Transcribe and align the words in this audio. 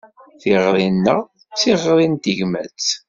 Tiɣri-nneɣ 0.41 1.19
d 1.25 1.29
tiɣri 1.59 2.07
n 2.07 2.13
tegmat. 2.23 2.87